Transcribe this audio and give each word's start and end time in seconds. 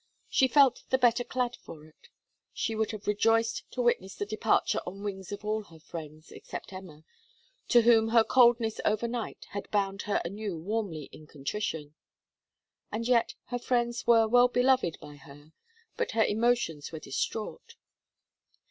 She 0.29 0.47
felt 0.47 0.81
the 0.89 0.97
better 0.97 1.23
clad 1.23 1.55
for 1.57 1.85
it. 1.85 2.07
She 2.51 2.73
would 2.73 2.89
have 2.89 3.05
rejoiced 3.05 3.69
to 3.73 3.83
witness 3.83 4.15
the 4.15 4.25
departure 4.25 4.81
on 4.87 5.03
wings 5.03 5.31
of 5.31 5.45
all 5.45 5.65
her 5.65 5.77
friends, 5.77 6.31
except 6.31 6.73
Emma, 6.73 7.03
to 7.67 7.83
whom 7.83 8.07
her 8.07 8.23
coldness 8.23 8.81
overnight 8.83 9.45
had 9.51 9.69
bound 9.69 10.01
her 10.09 10.19
anew 10.25 10.57
warmly 10.57 11.03
in 11.11 11.27
contrition. 11.27 11.93
And 12.91 13.07
yet 13.07 13.35
her 13.49 13.59
friends 13.59 14.07
were 14.07 14.27
well 14.27 14.47
beloved 14.47 14.97
by 14.99 15.17
her; 15.17 15.53
but 15.97 16.13
her 16.13 16.25
emotions 16.25 16.91
were 16.91 16.97
distraught. 16.97 17.75